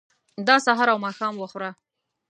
[0.47, 1.69] دا سهار او ماښام وخوره.